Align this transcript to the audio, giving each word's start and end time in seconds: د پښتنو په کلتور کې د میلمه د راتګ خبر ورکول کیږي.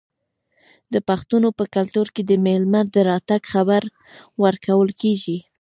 د 0.93 0.95
پښتنو 1.09 1.49
په 1.59 1.63
کلتور 1.75 2.07
کې 2.15 2.23
د 2.25 2.31
میلمه 2.45 2.81
د 2.93 2.95
راتګ 3.09 3.41
خبر 3.53 3.81
ورکول 4.45 4.89
کیږي. 5.01 5.37